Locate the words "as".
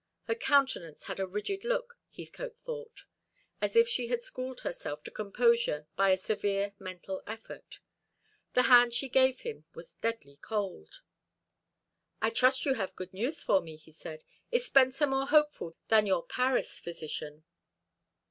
3.61-3.75